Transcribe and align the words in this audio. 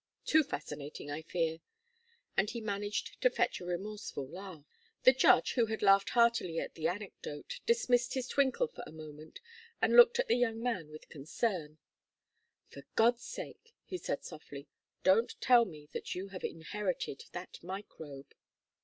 Too 0.25 0.43
fascinating, 0.43 1.11
I 1.11 1.21
fear." 1.21 1.59
And 2.35 2.49
he 2.49 2.59
managed 2.59 3.21
to 3.21 3.29
fetch 3.29 3.61
a 3.61 3.65
remorseful 3.65 4.31
sigh. 4.33 4.63
The 5.03 5.13
judge, 5.13 5.53
who 5.53 5.67
had 5.67 5.83
laughed 5.83 6.09
heartily 6.17 6.57
at 6.59 6.73
the 6.73 6.87
anecdote, 6.87 7.59
dismissed 7.67 8.15
his 8.15 8.27
twinkle 8.27 8.67
for 8.67 8.83
a 8.87 8.91
moment, 8.91 9.41
and 9.79 9.95
looked 9.95 10.17
at 10.17 10.27
the 10.27 10.35
young 10.37 10.59
man 10.59 10.89
with 10.89 11.07
concern. 11.09 11.77
"For 12.71 12.81
God's 12.95 13.25
sake," 13.25 13.75
he 13.85 13.99
said, 13.99 14.23
softly, 14.23 14.67
"don't 15.03 15.39
tell 15.39 15.65
me 15.65 15.87
that 15.91 16.15
you 16.15 16.29
have 16.29 16.43
inherited 16.43 17.25
that 17.33 17.61
microbe." 17.61 18.33